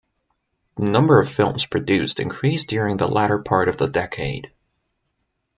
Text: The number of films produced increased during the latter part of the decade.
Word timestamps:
The 0.77 0.89
number 0.89 1.19
of 1.19 1.29
films 1.29 1.67
produced 1.67 2.19
increased 2.19 2.67
during 2.67 2.97
the 2.97 3.07
latter 3.07 3.37
part 3.37 3.69
of 3.69 3.77
the 3.77 3.85
decade. 3.85 4.51